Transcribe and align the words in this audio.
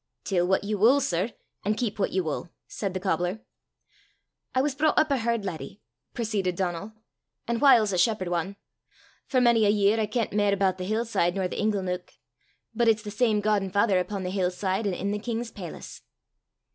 "Tell 0.23 0.47
what 0.47 0.63
ye 0.63 0.73
wull, 0.73 0.99
sir, 0.99 1.31
an' 1.63 1.75
keep 1.75 1.99
what 1.99 2.09
ye 2.11 2.21
wull," 2.21 2.49
said 2.67 2.95
the 2.95 2.99
cobbler. 2.99 3.41
"I 4.55 4.59
was 4.63 4.73
broucht 4.73 4.97
up 4.97 5.11
a 5.11 5.17
herd 5.17 5.45
laddie," 5.45 5.79
proceeded 6.15 6.55
Donal, 6.55 6.93
"an' 7.47 7.59
whiles 7.59 7.93
a 7.93 7.99
shepherd 7.99 8.33
ane. 8.33 8.55
For 9.27 9.39
mony 9.39 9.63
a 9.63 9.69
year 9.69 9.99
I 9.99 10.07
kent 10.07 10.33
mair 10.33 10.53
aboot 10.55 10.79
the 10.79 10.85
hill 10.85 11.05
side 11.05 11.35
nor 11.35 11.47
the 11.47 11.59
ingle 11.59 11.83
neuk. 11.83 12.13
But 12.73 12.87
it's 12.87 13.03
the 13.03 13.11
same 13.11 13.41
God 13.41 13.61
an' 13.61 13.69
Father 13.69 13.99
upo' 13.99 14.21
the 14.23 14.31
hill 14.31 14.49
side 14.49 14.87
an' 14.87 14.95
i' 14.95 15.11
the 15.11 15.19
king's 15.23 15.51
pailace." 15.51 16.01